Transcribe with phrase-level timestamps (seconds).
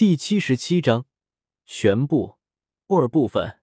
[0.00, 1.04] 第七十七章
[1.66, 2.38] 全部
[2.86, 3.60] 二部分。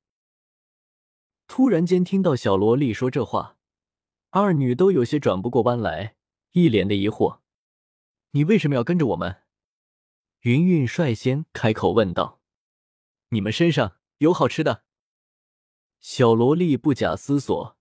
[1.48, 3.58] 突然间听到小萝莉说这话，
[4.30, 6.16] 二女都有些转不过弯来，
[6.52, 7.40] 一脸的疑惑
[8.34, 9.46] ：“你为什么要跟着我们？”
[10.46, 12.40] 云云率先开口问道
[13.30, 14.84] ：“你们身上有好吃的？”
[16.00, 17.76] 小萝莉不假思索，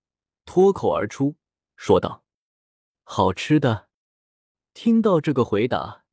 [0.45, 1.35] 脱口而出
[1.75, 2.25] 说道
[3.05, 3.89] ：“好吃的。”
[4.73, 6.06] 听到这个回答。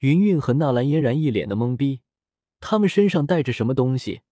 [0.00, 2.00] 云云和纳兰嫣然一脸的懵逼，
[2.58, 4.22] 他们身上带着什么东西？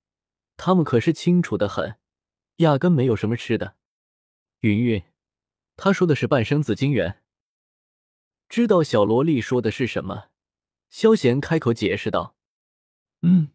[0.56, 1.96] 他们可是清楚的很，
[2.56, 3.76] 压根没有什么吃的。
[4.60, 5.02] 云云，
[5.76, 7.22] 他说的是半生紫金元。
[8.48, 10.30] 知道小萝莉说的是什么，
[10.88, 12.34] 萧贤开口解释道
[13.20, 13.50] ：“嗯。”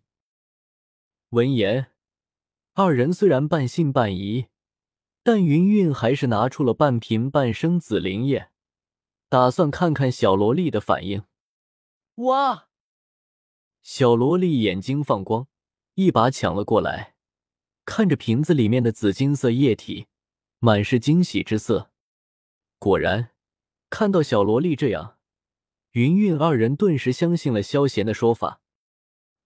[1.29, 1.87] 闻言，
[2.73, 4.45] 二人虽然半信半疑，
[5.23, 8.51] 但云云还是拿出了半瓶半生紫灵液，
[9.29, 11.23] 打算看看小萝莉的反应。
[12.15, 12.69] 哇！
[13.81, 15.47] 小萝莉眼睛放光，
[15.95, 17.15] 一把抢了过来，
[17.85, 20.07] 看着瓶子里面的紫金色液体，
[20.59, 21.91] 满是惊喜之色。
[22.77, 23.31] 果然，
[23.89, 25.17] 看到小萝莉这样，
[25.91, 28.61] 云韵二人顿时相信了萧贤的说法。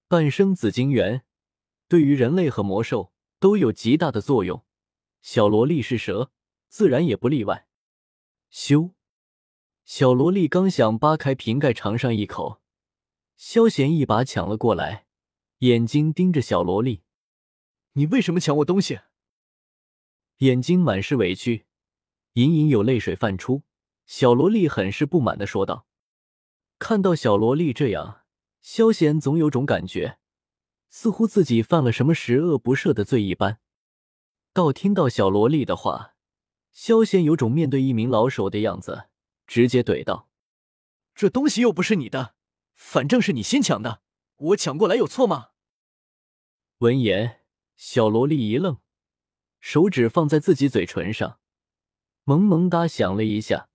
[0.10, 1.24] 半生紫金元
[1.88, 4.66] 对于人类和魔兽都有极大的作用，
[5.22, 6.32] 小萝莉是蛇，
[6.68, 7.68] 自然也不例外。
[8.52, 8.92] 咻！
[9.88, 12.60] 小萝莉刚想扒开瓶盖尝上一口，
[13.38, 15.06] 萧贤一把抢了过来，
[15.60, 17.04] 眼睛盯着小萝莉
[17.96, 19.00] ：“你为什么抢我东西？”
[20.40, 21.68] 眼睛满是委屈，
[22.34, 23.64] 隐隐有泪水泛出。
[24.06, 25.88] 小萝莉很是不满的说道
[26.78, 28.24] ：“看到小萝莉这样，
[28.62, 30.20] 萧贤总有种感觉，
[30.90, 33.60] 似乎自己犯了什么十恶不赦的罪一般。
[34.52, 36.16] 到听到小萝莉的话，
[36.74, 39.06] 萧贤有种面对一名老手的样子。”
[39.48, 40.30] 直接怼道
[41.16, 42.36] ：“这东西又不是你的，
[42.76, 44.02] 反正是你先抢的，
[44.36, 45.52] 我抢过来有错吗？”
[46.80, 47.42] 闻言，
[47.76, 48.80] 小萝莉一愣，
[49.60, 51.40] 手指放在自己嘴唇上，
[52.24, 53.70] 萌萌哒响了一下，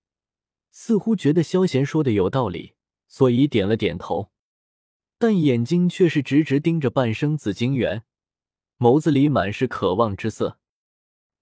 [0.71, 2.75] 似乎觉得萧贤说的有道理，
[3.09, 4.31] 所以点了点头，
[5.19, 8.05] 但眼睛却是直直盯着半生紫晶园，
[8.79, 10.61] 眸子里满是渴望之色。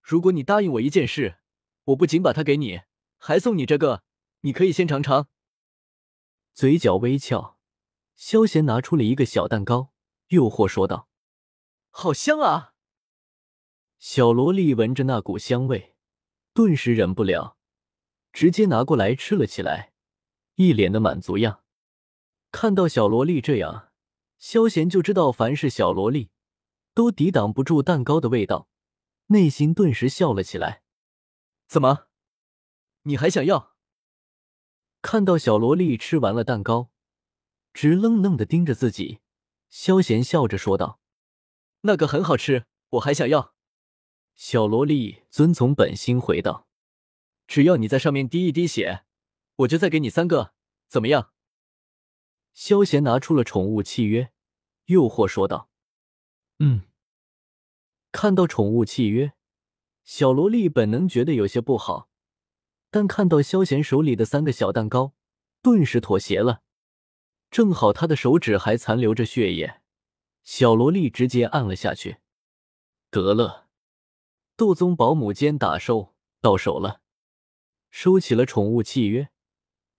[0.00, 1.40] 如果你答应我一件事，
[1.84, 2.80] 我不仅把它给你，
[3.18, 4.04] 还送你这个。
[4.42, 5.28] 你可以先尝尝。
[6.54, 7.58] 嘴角微翘，
[8.14, 9.92] 萧贤拿出了一个小蛋糕，
[10.28, 11.08] 诱惑说道
[11.90, 12.74] ：“好香啊！”
[13.98, 15.94] 小萝莉闻着那股香味，
[16.54, 17.58] 顿时忍不了，
[18.32, 19.92] 直接拿过来吃了起来，
[20.54, 21.62] 一脸的满足样。
[22.50, 23.92] 看到小萝莉这样，
[24.38, 26.30] 萧贤就知道凡是小萝莉
[26.94, 28.68] 都抵挡不住蛋糕的味道，
[29.26, 30.82] 内心顿时笑了起来。
[31.68, 32.08] 怎么，
[33.02, 33.76] 你还想要？
[35.02, 36.90] 看到小萝莉吃完了蛋糕，
[37.72, 39.20] 直愣愣的盯着自己，
[39.68, 41.00] 萧贤笑着说道
[41.82, 43.54] ：“那个很好吃，我还想要。”
[44.36, 46.66] 小萝莉遵从本心回道
[47.48, 49.04] ：“只要你在上面滴一滴血，
[49.56, 50.54] 我就再给你三个，
[50.86, 51.32] 怎么样？”
[52.52, 54.32] 萧贤拿出了宠物契约，
[54.86, 55.70] 诱惑说道
[56.60, 56.82] ：“嗯。”
[58.12, 59.32] 看到宠物契约，
[60.04, 62.09] 小萝莉本能觉得有些不好。
[62.90, 65.14] 但看到萧贤手里的三个小蛋糕，
[65.62, 66.62] 顿时妥协了。
[67.50, 69.80] 正好他的手指还残留着血液，
[70.42, 72.18] 小萝莉直接按了下去。
[73.10, 73.68] 得了，
[74.56, 77.00] 斗宗保姆兼打兽到手了，
[77.90, 79.30] 收起了宠物契约。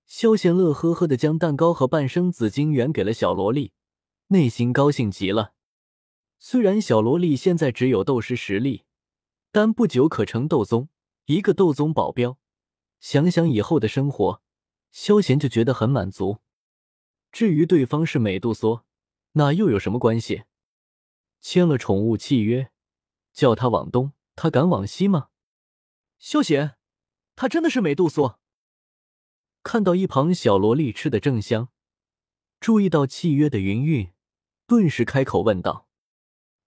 [0.06, 3.72] 萧贤乐呵呵的将蛋糕和半生紫金元给了小萝莉，
[4.28, 5.54] 内心高兴极了。
[6.40, 8.84] 虽然小萝莉现在只有斗师实力，
[9.52, 10.90] 但不久可成斗宗，
[11.26, 12.38] 一个斗宗保镖。
[13.02, 14.42] 想想以后的生活，
[14.92, 16.38] 萧贤就觉得很满足。
[17.32, 18.86] 至于对方是美杜莎，
[19.34, 20.44] 那又有什么关系？
[21.42, 22.72] 签了宠物契约，
[23.34, 25.30] 叫他往东，他敢往西吗？
[26.20, 26.76] 萧贤，
[27.36, 28.38] 他真的是美杜莎？
[29.64, 31.70] 看到一旁小萝莉吃的正香，
[32.60, 34.14] 注意到契约的云韵，
[34.68, 35.88] 顿时开口问道：“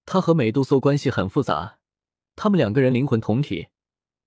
[0.04, 1.78] 他和美杜莎关系很复杂，
[2.34, 3.68] 他们两个人灵魂同体，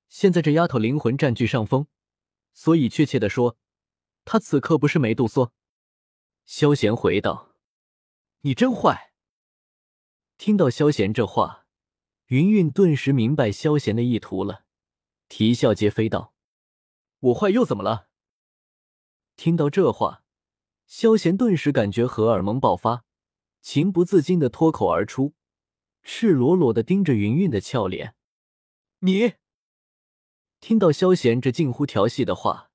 [0.07, 1.87] 现在这丫头灵魂占据上风。”
[2.57, 3.55] 所以，确切的说，
[4.25, 5.51] 他此刻不是美杜莎。
[6.43, 7.55] 萧贤回道
[8.41, 9.13] ：“你真坏。”
[10.39, 11.67] 听到萧贤这话，
[12.25, 14.65] 云云顿时明白萧贤的意图了，
[15.29, 16.33] 啼笑皆非道
[17.29, 18.09] ：“我坏又怎么了？”
[19.37, 20.23] 听到这话，
[20.87, 23.05] 萧贤顿时感觉荷尔蒙爆发，
[23.61, 25.35] 情不自禁的脱口而出，
[26.01, 28.15] 赤裸裸的盯着云云的俏脸
[29.01, 29.33] ：“你。”
[30.67, 32.71] 听到萧贤这近乎调戏的话，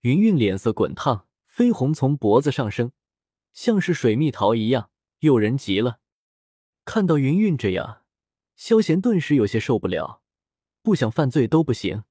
[0.00, 2.90] 云云脸色滚烫，绯红从脖子上升，
[3.52, 4.90] 像是水蜜桃一样，
[5.20, 6.00] 诱人极了。
[6.84, 8.02] 看到云云这样，
[8.56, 10.22] 萧贤顿时有些受不了，
[10.82, 12.02] 不想犯罪都不行，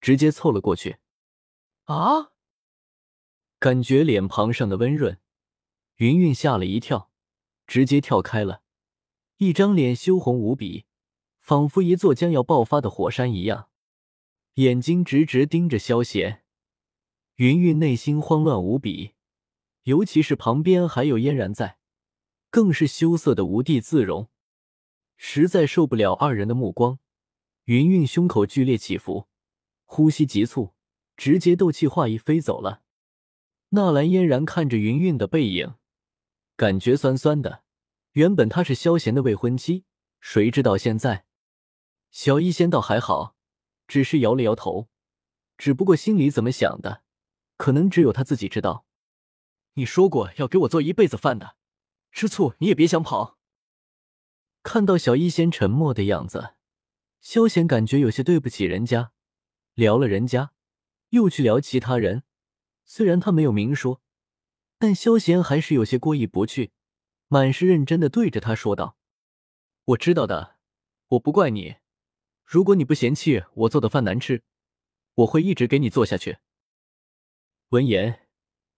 [0.00, 0.98] 直接凑了过去。
[1.86, 2.30] 啊！
[3.58, 5.18] 感觉脸庞上的温润，
[5.96, 7.10] 云云吓了一跳，
[7.66, 8.62] 直接跳开了，
[9.38, 10.84] 一张脸羞红无比，
[11.40, 13.67] 仿佛一座将要爆发的火山一样，
[14.58, 16.42] 眼睛直直盯着萧贤。
[17.36, 19.12] 云云内心慌乱无比，
[19.84, 21.78] 尤其是旁边还有嫣然在，
[22.50, 24.28] 更是羞涩的无地自容，
[25.16, 26.98] 实在受不了二人的目光。
[27.66, 29.28] 云云胸口剧烈起伏，
[29.84, 30.74] 呼吸急促，
[31.16, 32.82] 直接斗气化翼飞走了。
[33.68, 35.76] 纳兰嫣然看着云云的背影，
[36.56, 37.62] 感觉酸酸的。
[38.14, 39.84] 原本她是萧贤的未婚妻，
[40.18, 41.26] 谁知道现在……
[42.10, 43.36] 小医仙倒还好，
[43.88, 44.88] 只是摇了摇头，
[45.56, 47.02] 只不过心里怎么想的，
[47.56, 48.84] 可能只有他自己知道。
[49.74, 51.56] 你说过要给我做一辈子饭的，
[52.12, 53.38] 吃醋你也别想跑。
[54.62, 56.54] 看到小医仙沉默的样子，
[57.20, 59.12] 萧贤感觉有些对不起人家，
[59.74, 60.52] 聊了人家，
[61.10, 62.24] 又去聊其他人。
[62.84, 64.02] 虽然他没有明说，
[64.78, 66.72] 但萧贤还是有些过意不去，
[67.28, 68.96] 满是认真的对着他说道
[69.86, 70.56] ：“我知道的，
[71.08, 71.76] 我不怪你。
[72.50, 74.42] 如果你不嫌弃我做的饭难吃，
[75.16, 76.38] 我会一直给你做下去。”
[77.68, 78.26] 闻言，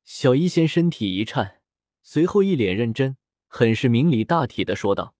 [0.03, 1.63] 小医仙身体一颤，
[2.03, 5.15] 随后一脸认真，很是明理大体的说道：“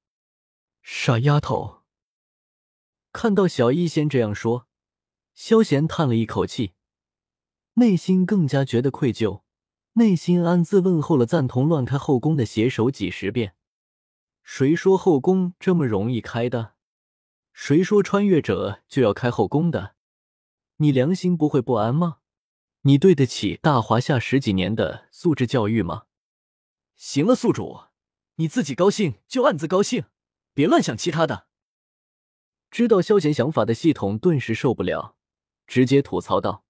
[0.83, 1.85] 傻丫头。”
[3.15, 4.67] 看到小医仙这样说，
[5.33, 6.73] 萧贤叹了一口气。
[7.75, 9.43] 内心更加觉得愧疚，
[9.93, 13.55] 内心暗自问候了赞同乱开后宫的写手几十遍。
[14.43, 16.75] 谁说后宫这么容易开的？
[17.63, 19.95] 谁说穿越者就要开后宫的？
[20.77, 22.21] 你良心不会不安吗？
[22.81, 26.07] 你对得起大华夏十几年的素质教育吗？
[26.97, 27.83] 行了，宿主，
[28.37, 30.07] 你自己高兴就暗自高兴，
[30.55, 31.49] 别乱想其他的。
[32.71, 35.19] 知道萧贤想法的系统顿时受不了，
[35.67, 36.65] 直接吐槽道。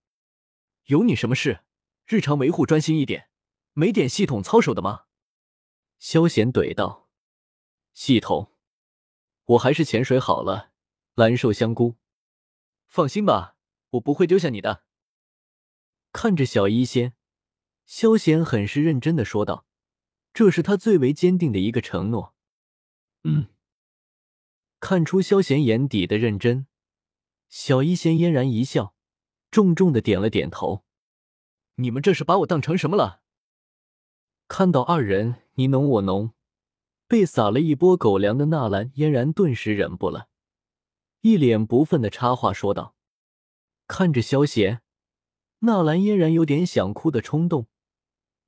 [0.87, 1.61] 有你什么事？
[2.05, 3.31] 日常维护专心一点，
[3.75, 5.05] 没点系统操守的吗？
[6.01, 7.09] 萧贤怼道
[7.95, 8.53] ：“系统，
[9.45, 10.70] 我还是潜水好了。”
[11.21, 11.97] 蓝瘦香菇，
[12.87, 13.55] 放心吧，
[13.91, 14.85] 我不会丢下你的。
[16.13, 17.13] 看着小医仙，
[17.85, 19.67] 萧贤很是认真的说道
[20.33, 22.35] ：“这是他最为坚定的一个承诺。”
[23.25, 23.49] 嗯，
[24.81, 26.67] 看出萧贤眼底的认真，
[27.51, 28.95] 小医仙嫣然一笑。
[29.51, 30.87] 重重的点了点头，
[31.75, 33.21] 你们这是把我当成什么了？
[34.49, 36.33] 看到二人你侬我侬，
[37.07, 40.30] 被撒了一波狗粮的纳兰嫣然顿时忍不了，
[41.21, 42.95] 一脸不忿的插话说道。
[43.87, 44.83] 看着萧贤，
[45.61, 47.67] 纳兰嫣然有点想哭的冲动。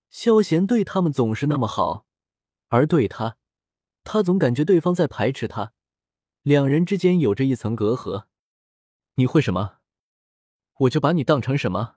[0.09, 2.07] 萧贤对他们总是那么好，
[2.69, 3.39] 而对他，
[4.05, 5.73] 他总感觉对方在排斥他，
[6.43, 8.27] 两人之间有着一层隔阂。
[9.15, 9.79] 你会什么？
[10.81, 11.97] 我就把你当成什么？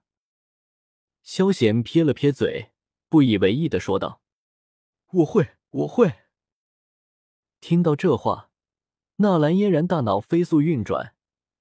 [1.21, 2.71] 萧贤撇了撇嘴，
[3.09, 4.21] 不以为意的说道
[5.11, 6.13] ：“我会，我会。”
[7.61, 8.49] 听到这话，
[9.17, 11.13] 纳兰嫣然大脑飞速运转，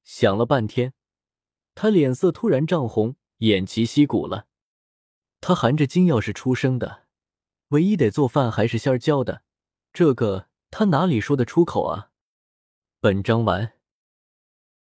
[0.02, 0.92] 想了半天，
[1.74, 4.46] 他脸色突然涨红，偃旗息鼓了。
[5.40, 7.04] 他含着金钥匙出生的，
[7.68, 9.42] 唯一得做饭还是仙儿教的，
[9.92, 12.10] 这个他哪里说得出口啊？
[13.00, 13.73] 本章完。